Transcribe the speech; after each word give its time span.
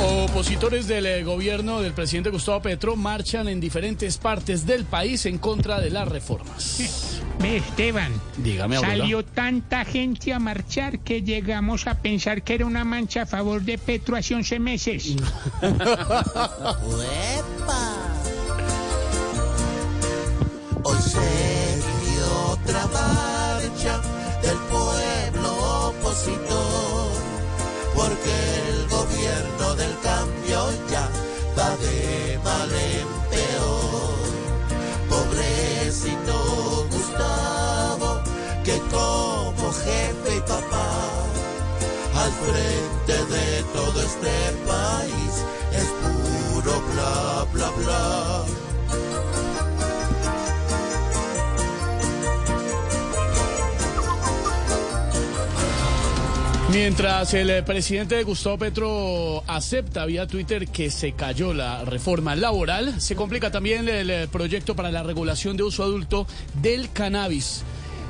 Opositores 0.00 0.86
del 0.86 1.06
eh, 1.06 1.24
gobierno 1.24 1.80
del 1.80 1.92
presidente 1.92 2.30
Gustavo 2.30 2.62
Petro 2.62 2.94
marchan 2.94 3.48
en 3.48 3.58
diferentes 3.60 4.16
partes 4.18 4.64
del 4.64 4.84
país 4.84 5.26
en 5.26 5.38
contra 5.38 5.80
de 5.80 5.90
las 5.90 6.06
reformas. 6.08 7.20
Ve, 7.40 7.56
Esteban, 7.58 8.12
Dígame, 8.36 8.76
abuela. 8.76 8.96
salió 8.96 9.24
tanta 9.24 9.84
gente 9.84 10.32
a 10.32 10.38
marchar 10.40 10.98
que 11.00 11.22
llegamos 11.22 11.86
a 11.86 11.94
pensar 11.94 12.42
que 12.42 12.54
era 12.54 12.66
una 12.66 12.84
mancha 12.84 13.22
a 13.22 13.26
favor 13.26 13.62
de 13.62 13.78
Petro 13.78 14.16
hace 14.16 14.34
11 14.34 14.58
meses. 14.58 15.14
Hoy 20.82 20.96
se 20.98 21.18
dio 21.18 22.50
otra 22.50 22.86
marcha 22.86 24.00
del 24.42 24.56
pueblo 24.70 25.88
opositor, 25.90 27.10
porque 27.94 28.34
el 28.68 28.88
gobierno 28.88 29.67
de 31.80 32.38
mal 32.44 32.70
en 32.72 33.08
peor. 33.30 34.18
Pobrecito 35.08 36.86
Gustavo, 36.90 38.20
que 38.64 38.78
como 38.90 39.72
jefe 39.72 40.36
y 40.36 40.40
papá, 40.40 40.90
al 42.22 42.32
frente 42.32 43.16
de 43.34 43.62
todo 43.72 44.02
este 44.02 44.47
Mientras 56.70 57.32
el 57.32 57.48
eh, 57.48 57.62
presidente 57.62 58.22
Gustavo 58.24 58.58
Petro 58.58 59.42
acepta 59.46 60.04
vía 60.04 60.26
Twitter 60.26 60.68
que 60.68 60.90
se 60.90 61.12
cayó 61.12 61.54
la 61.54 61.82
reforma 61.84 62.36
laboral, 62.36 63.00
se 63.00 63.16
complica 63.16 63.50
también 63.50 63.88
el 63.88 64.10
eh, 64.10 64.28
proyecto 64.28 64.76
para 64.76 64.90
la 64.90 65.02
regulación 65.02 65.56
de 65.56 65.62
uso 65.62 65.82
adulto 65.82 66.26
del 66.60 66.92
cannabis. 66.92 67.62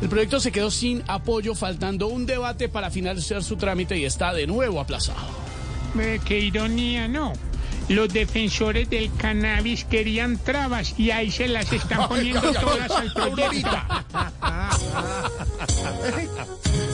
El 0.00 0.08
proyecto 0.08 0.38
se 0.38 0.52
quedó 0.52 0.70
sin 0.70 1.02
apoyo, 1.08 1.56
faltando 1.56 2.06
un 2.06 2.26
debate 2.26 2.68
para 2.68 2.92
finalizar 2.92 3.42
su 3.42 3.56
trámite 3.56 3.98
y 3.98 4.04
está 4.04 4.32
de 4.32 4.46
nuevo 4.46 4.80
aplazado. 4.80 5.18
Ve, 5.94 6.20
qué 6.24 6.38
ironía, 6.38 7.08
¿no? 7.08 7.32
Los 7.88 8.12
defensores 8.12 8.88
del 8.88 9.12
cannabis 9.16 9.84
querían 9.84 10.38
trabas 10.38 10.94
y 10.96 11.10
ahí 11.10 11.32
se 11.32 11.48
las 11.48 11.72
están 11.72 12.08
poniendo 12.08 12.52
todas 12.52 12.90
al 12.92 13.12
proyecto. 13.12 13.68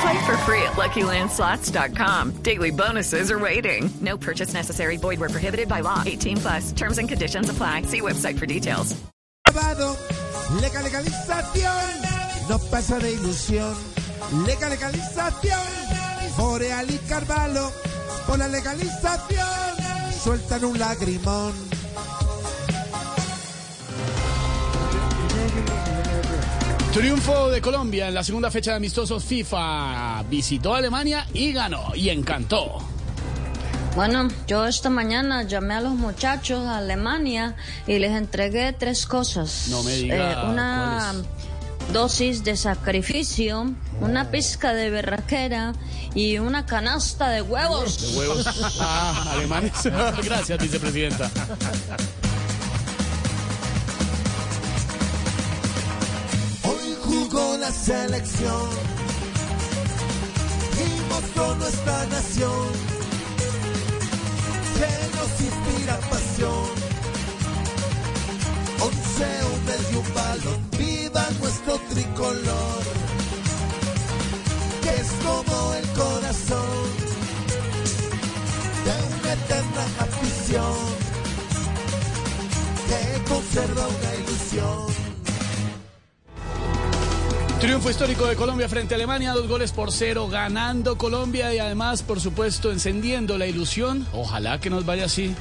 Play 0.00 0.24
for 0.24 0.36
free 0.38 0.62
at 0.62 0.72
LuckyLandSlots.com. 0.72 2.42
Daily 2.42 2.70
bonuses 2.70 3.30
are 3.30 3.38
waiting. 3.38 3.90
No 4.00 4.16
purchase 4.16 4.54
necessary. 4.54 4.96
Void 4.96 5.20
where 5.20 5.28
prohibited 5.28 5.68
by 5.68 5.80
law. 5.80 6.02
18 6.06 6.36
plus 6.38 6.72
terms 6.72 6.98
and 6.98 7.08
conditions 7.08 7.50
apply. 7.50 7.82
See 7.82 8.00
website 8.00 8.38
for 8.38 8.46
details. 8.46 8.96
Legal 10.60 10.82
legalización, 10.84 12.48
no 12.48 12.58
pasa 12.70 12.98
de 12.98 13.12
ilusión. 13.12 13.74
Legal 14.46 14.70
legalización, 14.70 15.60
Boreal 16.36 16.90
y 16.90 16.98
Carvalho, 17.08 17.70
por 18.26 18.38
la 18.38 18.48
legalización, 18.48 19.46
sueltan 20.22 20.64
un 20.64 20.78
lagrimón. 20.78 21.54
Triunfo 26.92 27.48
de 27.50 27.60
Colombia 27.62 28.08
en 28.08 28.14
la 28.14 28.22
segunda 28.22 28.50
fecha 28.50 28.72
de 28.72 28.76
amistosos 28.76 29.24
FIFA. 29.24 30.24
Visitó 30.28 30.74
Alemania 30.74 31.26
y 31.32 31.52
ganó 31.52 31.94
y 31.94 32.10
encantó. 32.10 32.78
Bueno, 33.96 34.28
yo 34.46 34.66
esta 34.66 34.90
mañana 34.90 35.42
llamé 35.42 35.74
a 35.74 35.80
los 35.80 35.94
muchachos 35.94 36.66
a 36.66 36.78
Alemania 36.78 37.56
y 37.86 37.98
les 37.98 38.12
entregué 38.12 38.72
tres 38.74 39.06
cosas. 39.06 39.68
No 39.70 39.82
me 39.82 39.94
diga, 39.94 40.32
Eh, 40.32 40.50
una 40.50 41.14
dosis 41.92 42.44
de 42.44 42.56
sacrificio, 42.56 43.72
una 44.00 44.30
pizca 44.30 44.72
de 44.74 44.90
berraquera 44.90 45.72
y 46.14 46.38
una 46.38 46.66
canasta 46.66 47.30
de 47.30 47.40
huevos. 47.42 48.12
De 48.12 48.18
huevos. 48.18 48.46
Ah, 48.80 49.32
alemanes. 49.32 49.72
Gracias, 50.24 50.58
vicepresidenta. 50.58 51.30
Jugó 57.32 57.56
la 57.56 57.72
selección 57.72 58.68
y 60.76 61.10
mostró 61.10 61.54
nuestra 61.54 62.04
nación. 62.06 62.68
Que 64.76 64.90
nos 65.16 65.40
inspira 65.40 65.96
pasión. 66.10 66.68
Once 68.82 69.26
hombres 69.44 69.80
y 69.92 69.96
un 69.96 70.14
balón, 70.14 70.70
viva 70.76 71.26
nuestro 71.40 71.78
tricolor. 71.88 72.82
Que 74.82 74.90
es 74.90 75.10
como 75.24 75.72
el 75.72 75.88
corazón 76.02 76.86
de 78.84 78.94
una 79.16 79.32
eterna 79.32 79.84
afición. 80.00 80.76
Que 82.88 83.24
conserva 83.24 83.88
una 83.88 84.14
ilusión. 84.16 85.01
Triunfo 87.62 87.90
histórico 87.90 88.26
de 88.26 88.34
Colombia 88.34 88.68
frente 88.68 88.92
a 88.92 88.96
Alemania, 88.96 89.32
dos 89.34 89.46
goles 89.46 89.70
por 89.70 89.92
cero, 89.92 90.26
ganando 90.26 90.98
Colombia 90.98 91.54
y 91.54 91.60
además, 91.60 92.02
por 92.02 92.18
supuesto, 92.18 92.72
encendiendo 92.72 93.38
la 93.38 93.46
ilusión. 93.46 94.04
Ojalá 94.12 94.58
que 94.58 94.68
nos 94.68 94.84
vaya 94.84 95.04
así 95.04 95.32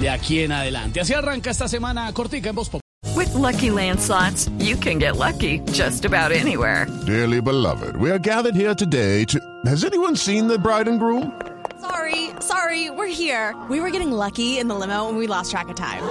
de 0.00 0.10
aquí 0.10 0.40
en 0.40 0.50
adelante. 0.50 1.00
Así 1.00 1.14
arranca 1.14 1.48
esta 1.48 1.68
semana 1.68 2.12
cortica 2.12 2.48
en 2.48 2.56
Voz 2.56 2.68
Pop. 2.68 2.80
With 3.14 3.32
Lucky 3.34 3.70
Land 3.70 4.00
slots, 4.00 4.50
you 4.58 4.76
can 4.76 4.98
get 4.98 5.14
lucky 5.14 5.60
just 5.72 6.04
about 6.04 6.32
anywhere. 6.32 6.88
Dearly 7.06 7.40
beloved, 7.40 7.94
we 8.00 8.10
are 8.10 8.18
gathered 8.18 8.56
here 8.56 8.74
today 8.74 9.24
to. 9.26 9.38
Has 9.64 9.84
anyone 9.84 10.16
seen 10.16 10.48
the 10.48 10.58
bride 10.58 10.88
and 10.88 10.98
groom? 10.98 11.40
Sorry, 11.80 12.30
sorry, 12.40 12.90
we're 12.90 13.06
here. 13.06 13.54
We 13.68 13.78
were 13.78 13.90
getting 13.90 14.10
lucky 14.10 14.58
in 14.58 14.66
the 14.66 14.74
limo 14.74 15.08
and 15.08 15.16
we 15.16 15.28
lost 15.28 15.52
track 15.52 15.68
of 15.68 15.76
time. 15.76 16.02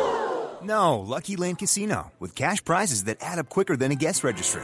No, 0.63 1.00
Lucky 1.00 1.36
Land 1.36 1.57
Casino, 1.57 2.13
with 2.18 2.34
cash 2.34 2.63
prizes 2.63 3.04
that 3.07 3.18
add 3.19 3.39
up 3.39 3.50
quicker 3.50 3.75
than 3.75 3.92
a 3.92 3.95
guest 3.95 4.24
registry. 4.24 4.63